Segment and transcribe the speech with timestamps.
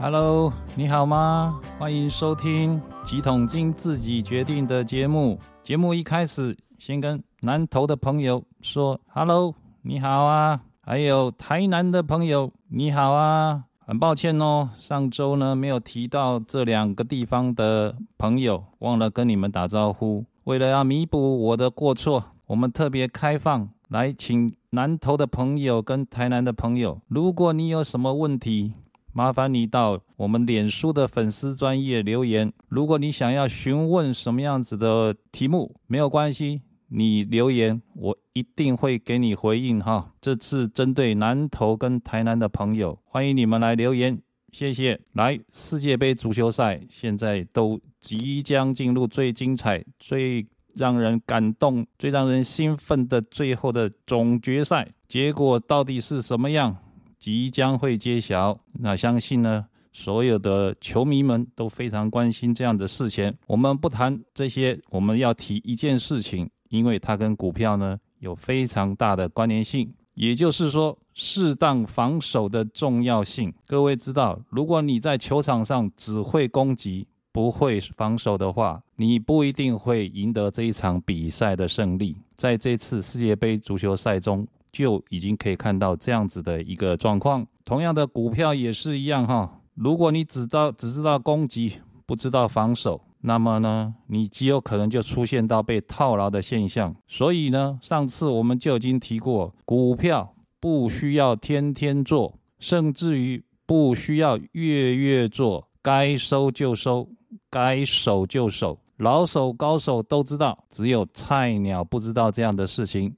[0.00, 1.60] Hello，你好吗？
[1.78, 5.38] 欢迎收听《几桶金自己决定》的节目。
[5.62, 10.60] 节目一开始，先跟南投的朋友说 Hello，你好啊！
[10.82, 13.64] 还有台南的朋友，你好啊！
[13.86, 20.24] 很抱歉哦，上周呢没有提到这两个地方的朋友，忘了跟你们打招呼。
[20.44, 28.74] 为了要弥补我的过错，我们特别开放来请南投的朋友跟台南的朋友，如果你有什么问题，
[29.16, 32.52] 麻烦你到我们脸书的粉丝专业留言。
[32.68, 40.10] 如果你想要询问什么样子的题目，没有关系，你留言我一定会给你回应哈。
[40.20, 45.00] 这次针对南投跟台南的朋友，欢迎你们来留言，谢谢。
[45.12, 50.44] 来，世界杯足球赛现在都即将进入最精彩、最
[50.74, 56.76] 让人感动、最让人兴奋的最后的总决赛，结果到底是什么样？
[57.24, 59.64] 即将会揭晓，那相信呢，
[59.94, 63.34] 所有的球迷们都非常关心这样的事情。
[63.46, 73.50] 我们不谈这些，我们要提一件事情，因为它跟股票呢有非常大的关联性，也就是说，适当防守的重要性。
[73.66, 82.14] 各位知道，如果你在球场上只会攻击，不会防守的话，你不一定会赢得这一场比赛的胜利。
[82.34, 84.46] 在这次世界杯足球赛中。
[84.74, 87.46] 就已经可以看到这样子的一个状况。
[87.64, 89.60] 同样的股票也是一样哈。
[89.74, 96.94] 如果你只道只知道攻击，不知道防守，那么呢，你极有可能就出现到被套牢的现象。
[97.06, 107.08] 所以呢，上次我们就已经提过，股票不需要天天做，甚至于不需要月月做，该收就收，
[107.48, 108.78] 该守就守。
[108.98, 113.12] 老手高手都知道，只有菜鸟不知道这样的事情。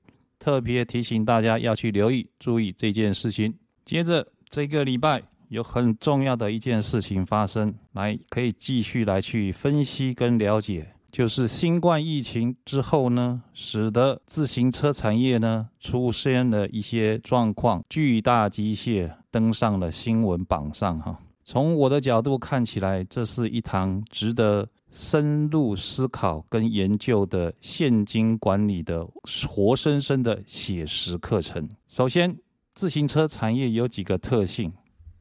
[0.46, 3.52] 特别提醒大家要去留意、注意这件事情。
[3.84, 20.96] 接着这个礼拜有很重要的一件事情发生，来可以继续来去分析跟了解，就是新冠疫情之后呢，使得自行车产业呢出现了一些状况，巨大机械登上了新闻榜上。
[21.00, 24.68] 哈，从我的角度看起来，这是一堂值得。
[24.92, 29.06] 深入思考跟研究的现金管理的
[29.48, 31.68] 活生生的写实课程。
[31.88, 32.38] 首先，
[32.74, 34.72] 自行车产业有几个特性。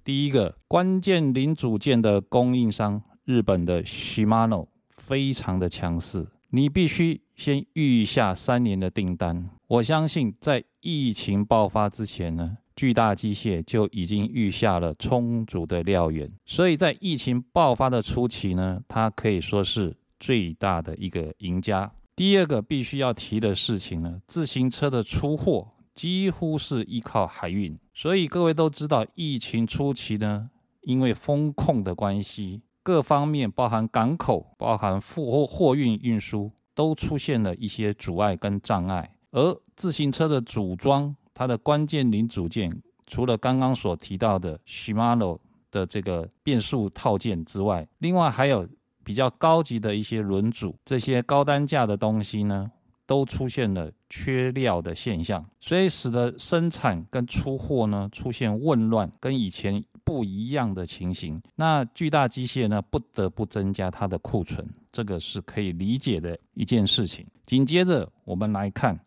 [0.04, 4.68] 第一个，关键零组件的供应商日本的 Shimano
[4.98, 9.50] 非常的强势，你必须先预下三年的订单。
[9.68, 12.58] 我相信在疫情爆发之前呢。
[12.76, 21.90] 巨大机械就已经预下了充足的料源，所以在疫情爆发的初期呢，它可以说是最大的一个赢家。
[22.16, 30.50] 第二个必须要提的事情呢，自行车的出货几乎是依靠海运，所以各位都知道，疫情初期呢，
[30.82, 41.16] 因为风控的关系，各方面包含港口、包含货货运运输都出现了一些阻碍跟障碍，而自行车的组装。
[41.36, 45.38] 它的关键零组件，除了刚刚所提到的 Shimano
[45.70, 48.68] 的这个变速套件之外，另外还有
[49.04, 52.72] 比较高级的一些轮组，这些高单价的东西呢，
[53.06, 61.38] 都出现了缺料的现象，所以使得生产跟出货呢出现混乱，跟以前不一样的情形。
[61.56, 67.28] 那巨大机械呢，不得不增加它的库存，这个是可以理解的一件事情。
[67.46, 68.98] 紧接着我们来看。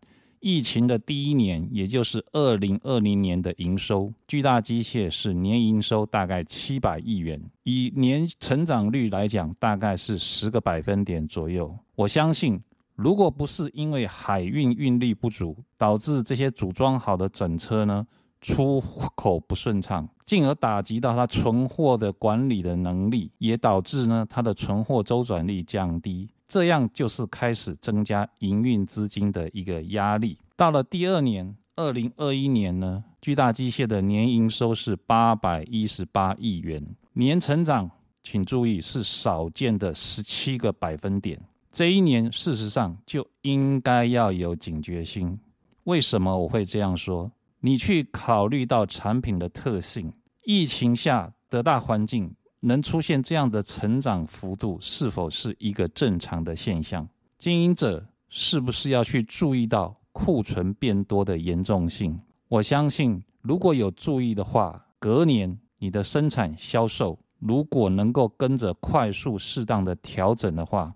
[0.41, 11.77] 疫情的第一年，也就是二零二零年的营收，巨大机械是年营收大概七百亿元，以年成长率来讲，大概是十个百分点左右。
[11.95, 12.61] 我相信，
[12.95, 18.05] 如果不是因为海运运力不足，导致这些组装好的整车呢
[18.41, 18.81] 出
[19.15, 26.29] 口不顺畅，进而打击到它存货的管理的能力，也导致呢它的存货周转率降低。
[26.49, 30.37] 这样就是开始增加营运资金的一个压力。
[30.57, 37.89] 到了第二年，二零二一年呢，巨大机械的年营收是八百一十八亿元，年成长，
[38.23, 41.39] 请注意是少见的十七个百分点。
[41.71, 45.39] 这一年事实上就应该要有警觉心。
[45.83, 47.31] 为什么我会这样说？
[47.59, 50.11] 你去考虑到产品的特性，
[50.45, 52.33] 疫情下的大环境。
[52.61, 57.07] 能出现这样的成长幅度，是否是一个正常的现象？
[57.37, 62.19] 经营者是不是要去注意到库存变多的严重性？
[62.49, 70.93] 我相信，如果有注意的话，隔年你的生产销售如果能够跟着快速适当的调整的话，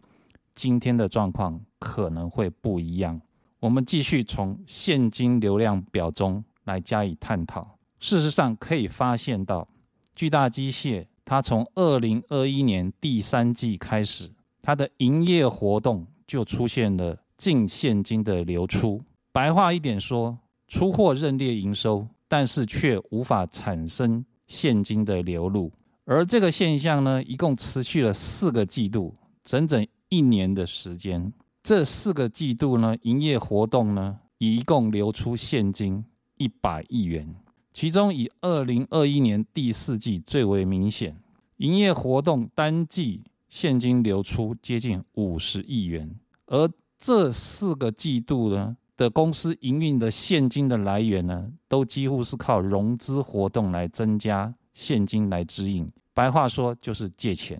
[0.53, 3.21] 今天的状况可能会不一样。
[3.61, 7.77] 我们继续从现金流量表中来加以探讨。
[8.01, 9.65] 事实上，可以发现到
[10.13, 11.05] 巨大机械。
[11.25, 14.29] 它从二零二一年第三季开始，
[14.61, 19.01] 它的营业活动就出现了净现金的流出。
[19.31, 20.37] 白话一点说，
[20.67, 25.71] 出货认列营收，但是却无法产生现金的流入。
[26.05, 31.31] 而这个现象呢，一共持续了四个季度，整整一年的时间。
[31.61, 36.03] 这四个季度呢，营业活动呢，一共流出现金
[36.35, 37.33] 一百亿元。
[37.73, 41.15] 其中以二零二一年第四季最为明显，
[41.57, 46.15] 营业活动单季现金流出接近五十亿元，
[46.45, 57.59] 而这四个季度呢的公司营运的现金的来源呢，都几乎是靠融资活动来增加现金来支应，白话说就是借钱，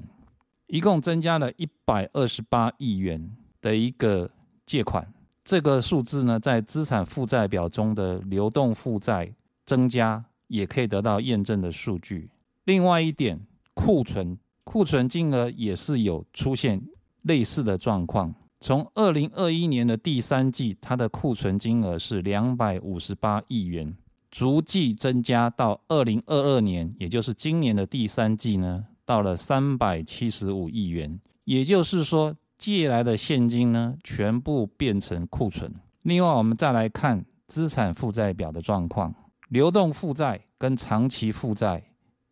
[0.68, 4.30] 一共增加了一百二十八亿元的一个
[4.63, 5.12] 借款，
[5.44, 9.33] 这个数字呢在资产负债表中的流动负债。
[9.65, 12.27] 增加也可以得到验证的数据。
[12.65, 13.39] 另外一点，
[13.74, 16.81] 库存库存金额也是有出现
[17.24, 18.33] 类似的状况。
[18.60, 23.94] 从二零二一年的第三季，它的库存金额是两百五十八亿元，
[24.31, 31.19] 逐季增加到二零二二年，也就是今年的第三季呢，到了三百七十五亿元。
[31.44, 35.69] 也就是说，借来的现金呢，全部变成库存。
[36.04, 39.13] 另外，我们再来看资产负债表的状况。
[39.54, 41.84] 流动负债跟长期负债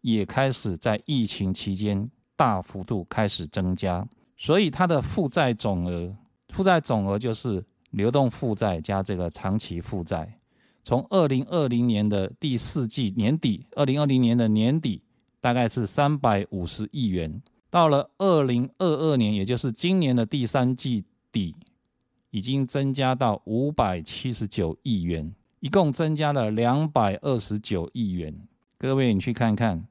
[0.02, 4.04] 也开始在疫情期间大幅度开始增加，
[4.38, 6.12] 所以它的负债总额，
[6.50, 10.40] 负债总额就是流动负债加这个长期负债，
[10.84, 15.04] 从二零二零年的第四季年底，二零二零年的年底
[15.40, 17.40] 大概是三百五十亿元，
[17.70, 21.56] 到了二零二二年，也就是今年的第三季底，
[22.32, 25.32] 已经增加到五百七十九亿元。
[25.62, 28.34] 一共增加了两百二十九亿元，
[28.80, 29.86] 各位你去看看，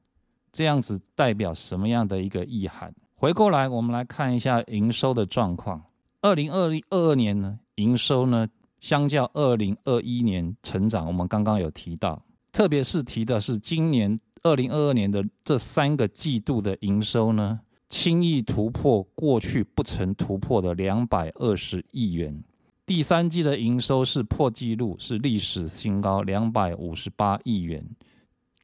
[0.51, 2.93] 这样子代表什么样的一个意涵？
[3.15, 5.81] 回过来，我们来看一下营收的状况。
[6.19, 8.45] 二零二零二二年呢，营收呢，
[8.81, 11.07] 相较二零二一年成长。
[11.07, 12.21] 我们刚刚有提到，
[12.51, 22.43] 特别是提的是今年二零二二年的这三个季度的营收呢，轻易突破过去不曾突破的两百二十亿元。
[22.93, 27.81] 第三季的营收是破纪录，是历史新高，两百五十八亿元，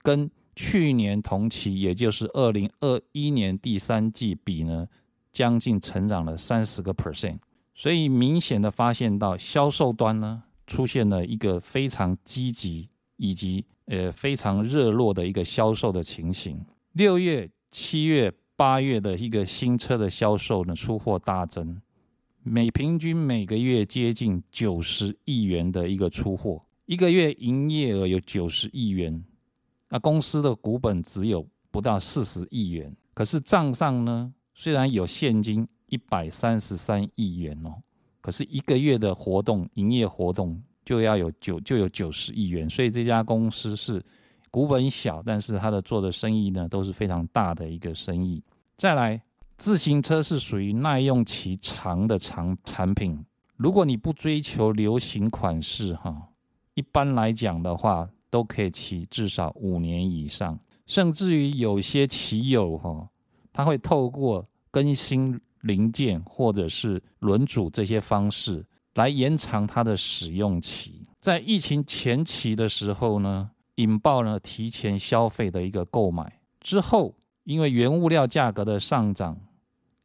[0.01, 4.85] 跟去年同期，也就是二零二一年第三季比呢，
[5.31, 7.37] 将近成长了三十个 percent。
[7.73, 16.59] 所以明显的发现到销售端呢，出现了一个非常积极以及呃非常热络的一个销售的情形。
[16.91, 21.81] 六月、七月、八月的一个新车的销售呢，出货大增。
[22.49, 29.21] 每平均每个月接近九十亿元的一个出货，一个月营业额有九十亿元，
[29.89, 37.75] 那公司的股本只有不到四十亿元，可是账上呢虽然有现金一百三十三亿元哦，
[38.21, 44.01] 可是一个月的活动营业活动就要有九就有九十亿元，所以这家公司是
[44.49, 48.41] 股本小，但是它的做的生意呢都是非常大的一个生意。
[48.77, 49.21] 再来。
[49.57, 53.25] 自行车是属于耐用期长的长产品，
[53.55, 56.15] 如果你不追求流行款式，哈，
[56.75, 63.09] 一般来讲的话，都可以骑至少五年以上，甚至于有些骑友，哈，
[63.51, 71.01] 他会透过更新零件或者是轮组这些方式来延长它的使用期。
[71.19, 79.35] 在疫情前期的时候呢，引爆了提前消费的一个购买，之后因为原物料价格的上涨。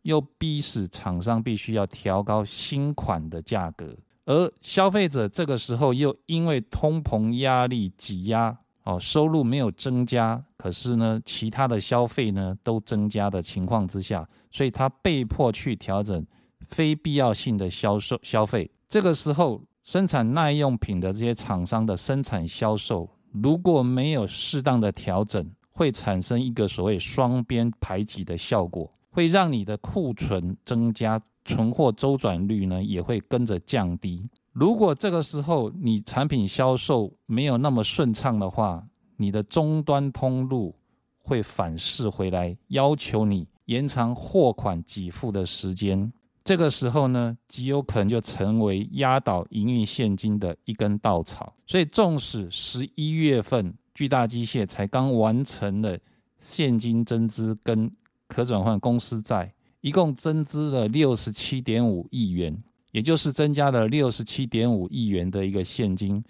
[0.02, 16.24] 又逼使厂商必须要调高新款的价格，而消费者这个时候又因为通膨压力挤压，哦，收入没有增加，可是呢，其他的消费呢都增加的情况之下，所以他被迫去调整
[16.68, 18.70] 非必要性的销售消费。
[18.88, 28.92] 这个时候，生产耐用品的这些厂商的生产销售如果没有适当的调整，会产生一个所谓双边排挤的效果。
[29.12, 34.28] 会让你的库存增加，存货周转率呢也会跟着降低。
[34.52, 38.82] 如果这个时候你产品销售没有那么顺畅的话，
[39.18, 40.74] 你的终端通路
[41.18, 46.10] 会反噬回来，要求你延长货款给付的时间。
[46.42, 51.54] 这个时候呢，极有可能就成为压倒营运现金的一根稻草。
[51.66, 55.96] 所以，纵使十一月份巨大机械才刚完成了
[56.40, 57.88] 现金增资跟
[58.32, 62.56] 可转换公司债一共增资了六十七点五亿元，
[62.92, 66.24] 也就是增加了六十七点五亿元的一个现金，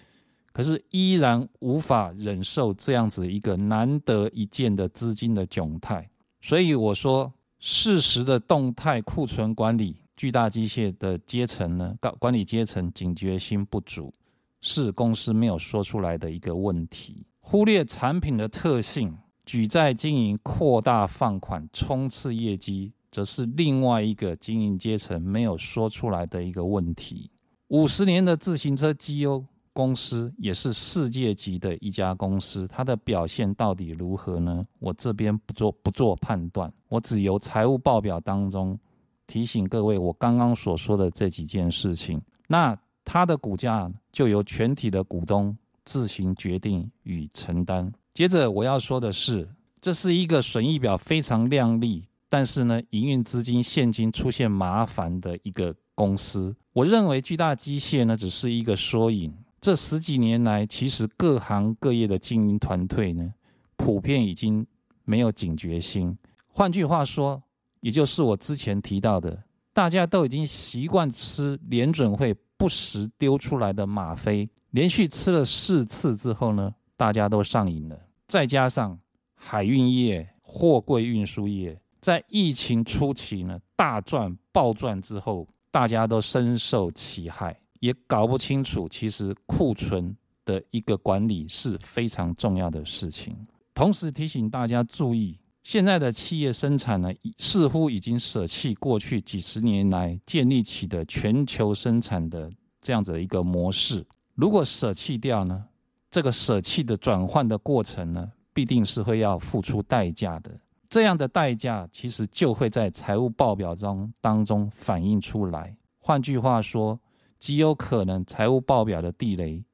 [0.53, 6.09] 可是依然无法忍受这样子一个难得一见的资金的窘态。
[6.41, 14.13] 所以我说，适时的动态库存管理，巨大机械的阶层呢，高管理阶层警觉心不足，
[14.61, 17.25] 是公司没有说出来的一个问题。
[17.39, 27.31] 忽略产品的特性，举债经营、扩大放款、冲刺业绩，则是另外一个经营阶层没有说出来的一个问题。
[27.69, 34.65] 五十年的自行车机优公司，也是世界级的一家公司，它的表现到底如何呢？
[34.79, 38.79] 我这边不做不做判断，我只由财务报表当中
[39.27, 42.21] 提醒各位，我刚刚所说的这几件事情。
[42.47, 45.57] 那它的股价就由全体的股东。
[45.85, 47.93] 自行决定与承担。
[48.15, 49.49] 接着我要说的是，
[49.81, 56.55] 这是一个损益表非常亮丽，但是呢，营运资金现金出现麻烦的一个公司。
[56.75, 59.33] 我认为巨大机械呢，只是一个缩影。
[59.63, 63.33] 这十几年来，其实各行各业的经营团队呢，
[63.77, 64.67] 普遍已经
[65.05, 66.15] 没有警觉心。
[66.49, 67.43] 换句话说，
[67.81, 69.43] 也就是我之前提到的，
[69.73, 74.47] 大家都已经习惯吃联准会不时丢出来的吗啡。
[74.73, 77.99] 连续吃了四次之后呢，大家都上瘾了。
[78.27, 78.99] 再加上
[79.35, 93.37] 海运业、货柜运输业在疫情初期呢大赚暴赚之后，大家都深受其害，也搞不清楚其实库存的一个管理是非常重要的事情。
[93.75, 104.05] 同时提醒大家注意，现在的企业生产呢，似乎已经舍弃过去几十年来建立起的全球生产的这样子的一个模式。
[104.35, 105.65] 如果舍弃掉呢，
[106.13, 110.53] 这个舍弃的转换的过程呢，必定是会要付出代价的。
[110.89, 115.75] 这样的代价其实就会在财务报表中当中反映出来。
[115.99, 117.01] 换句话说，
[117.39, 119.65] 极有可能财务报表的地雷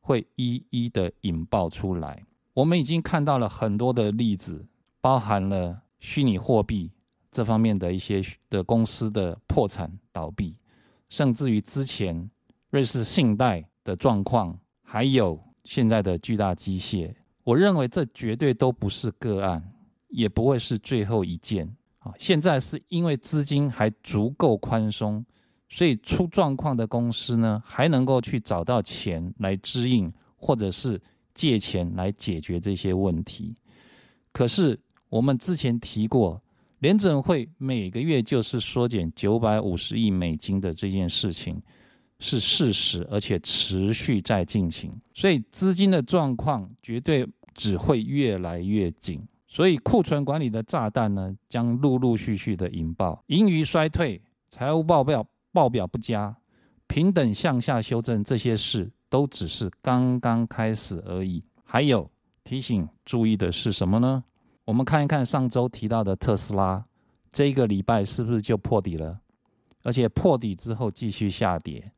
[0.00, 2.22] 会一一的引爆出来。
[2.52, 4.66] 我们已经看到了很多的例子，
[5.00, 6.90] 包含了虚拟货币
[7.30, 10.58] 这方面的一些的公司的破产倒闭，
[11.08, 12.28] 甚至于之前
[12.70, 13.66] 瑞士信贷。
[13.86, 19.74] 的状况，还有现在的巨大机械，我认为这绝对都不是个案，
[20.08, 21.68] 也不会是最后一件。
[21.98, 25.26] 啊，现在是因为资金还足够宽松，
[25.68, 31.00] 所以出状况的公司呢，还能够去找到钱来支应，或者是
[31.34, 33.56] 借钱来解决这些问题。
[34.32, 36.40] 可是我们之前提过，
[36.78, 41.60] 联准会每个月就是缩减九百五十亿美金的这件事情。
[42.18, 56.34] 是事实，而且持续在进行，所以资金的状况绝对只会越来越紧，所以库存管理的炸弹呢，将陆陆续续的引爆，盈余衰退、财务报表报表不佳、
[56.86, 61.44] 平等向下修正这些事，都只是刚刚开始而已。
[61.64, 62.10] 还有
[62.44, 64.24] 提醒注意的是什么呢？
[64.64, 66.84] 我们看一看上周提到的特斯拉，
[67.30, 69.20] 这一个礼拜是不是就破底了？
[69.82, 71.92] 而且破底之后继续下跌。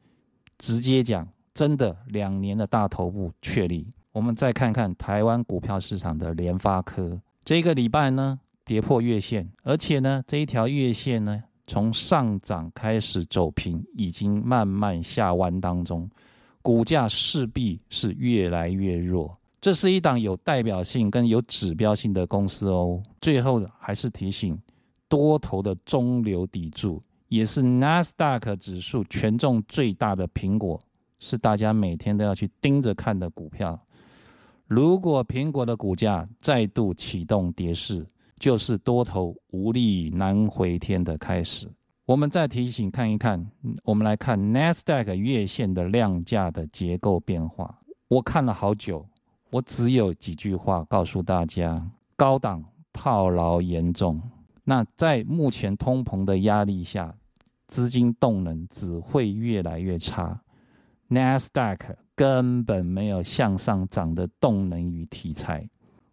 [0.59, 3.87] 直接讲，真的两年的大头部确立。
[4.13, 16.11] 我们再看看台湾股票市场的联发科，这个礼拜呢跌破月线，而且呢这一条月线呢从上涨开始走平，已经慢慢下弯当中，
[16.63, 19.37] 股价势必是越来越弱。
[19.61, 23.03] 这是一档有代表性跟有指标性的公司哦。
[23.21, 24.59] 最后还是提醒，
[25.09, 27.03] 多头的中流砥柱。
[27.29, 30.81] 也是纳斯达克指数权重最大的苹果，
[31.19, 33.79] 是大家每天都要去盯着看的股票。
[34.67, 38.07] 如果苹果的股价再度启动跌势，
[38.39, 41.67] 就是多头无力难回天的开始。
[42.05, 43.47] 我们再提醒看一看，
[43.83, 47.79] 我们来看纳斯达克月线的量价的结构变化。
[48.09, 49.07] 我看了好久，
[49.51, 54.23] 我只有几句话告诉大家：高档套牢严重。
[54.69, 57.15] 那在目前通膨的压力下，
[57.69, 60.39] 资金动能只会越来越差。
[61.09, 65.67] Nasdaq 根本没有向上涨的动能与题材，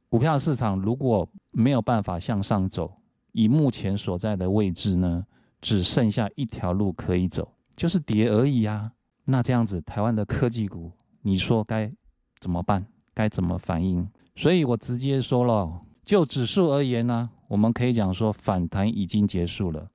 [0.07, 2.93] 股票市场如果没有办法向上走，
[3.33, 5.25] 以目前所在的位置呢，
[5.59, 8.89] 只剩下一条路可以走，就是跌而已啊。
[9.25, 10.89] 那这样子，台湾的科技股，
[11.23, 11.91] 你说该
[12.39, 12.85] 怎么办？
[13.13, 14.09] 该怎么反应？
[14.37, 17.29] 所以我直接说了，就指数而言呢。
[17.47, 19.87] 我们可以讲说反弹已经结束了，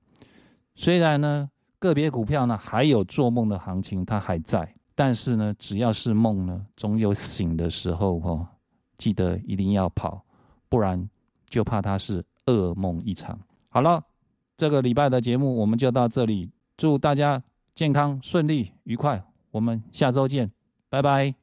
[0.73, 1.49] 虽然呢
[1.79, 8.49] 个别股票呢还有做梦的行情，它还在，但是呢只要是梦呢，总有醒的时候哈，
[8.97, 10.23] 记得一定要跑，
[10.69, 11.09] 不然
[11.49, 13.37] 就怕它是噩梦一场。
[13.67, 14.01] 好了，
[14.55, 17.43] 这个礼拜的节目我们就到这里，祝大家
[17.75, 20.49] 健康顺利愉快，我们下周见，
[20.89, 21.40] 拜拜。